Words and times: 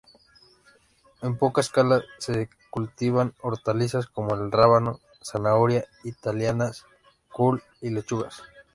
En 1.21 1.37
poca 1.37 1.61
escala 1.61 2.01
se 2.17 2.49
cultivan 2.71 3.35
hortalizas 3.39 4.07
como 4.07 4.33
el 4.33 4.51
rábano, 4.51 4.99
zanahoria, 5.21 5.85
italianas, 6.03 6.87
col 7.29 7.61
y 7.81 7.91
lechugas. 7.91 8.41